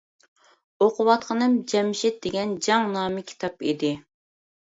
ئوقۇۋاتقىنىم 0.85 1.53
«جەمشىت» 1.73 2.17
دېگەن 2.25 2.57
جەڭنامە 2.69 3.27
كىتاب 3.29 3.63
ئىدى. 3.71 3.93